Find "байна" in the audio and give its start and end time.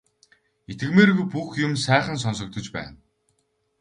2.77-2.95